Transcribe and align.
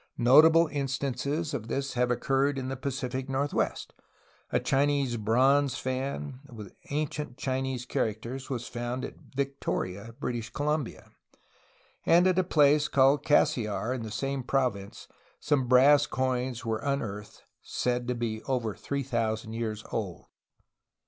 Notable 0.17 0.65
instances 0.65 1.53
of 1.53 1.67
this 1.67 1.93
have 1.93 2.09
occurred 2.09 2.57
in 2.57 2.69
the 2.69 2.75
Pacific 2.75 3.29
northwest. 3.29 3.93
A 4.51 4.59
Chinese 4.59 5.15
bronze 5.15 5.77
fan, 5.77 6.39
with 6.51 6.73
ancient 6.89 7.37
Chinese 7.37 7.85
characters, 7.85 8.49
was 8.49 8.67
found 8.67 9.05
at 9.05 9.13
Victoria, 9.35 10.15
British 10.19 10.49
Columbia, 10.49 11.11
and 12.03 12.25
at 12.25 12.39
a 12.39 12.43
place 12.43 12.87
called 12.87 13.23
Cassiar 13.23 13.93
in 13.93 14.01
the 14.01 14.09
same 14.09 14.41
province 14.41 15.07
some 15.39 15.67
brass 15.67 16.07
coins 16.07 16.65
were 16.65 16.79
unearthed 16.79 17.43
said 17.61 18.07
to 18.07 18.15
be 18.15 18.41
over 18.45 18.73
three 18.73 19.03
thousand 19.03 19.53
years 19.53 19.83
old. 19.91 20.25